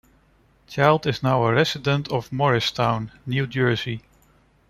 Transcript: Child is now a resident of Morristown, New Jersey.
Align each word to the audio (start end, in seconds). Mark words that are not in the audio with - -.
Child 0.65 1.05
is 1.05 1.21
now 1.21 1.43
a 1.43 1.53
resident 1.53 2.07
of 2.11 2.31
Morristown, 2.31 3.11
New 3.27 3.45
Jersey. 3.45 4.01